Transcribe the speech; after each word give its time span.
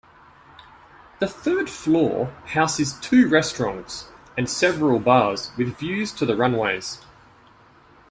The 1.19 1.27
third 1.27 1.69
floor 1.69 2.33
houses 2.47 2.93
two 3.01 3.29
restaurants 3.29 4.07
and 4.35 4.49
several 4.49 4.97
bars 4.99 5.51
with 5.57 5.77
views 5.77 6.11
to 6.13 6.25
the 6.25 6.35
runways. 6.35 7.05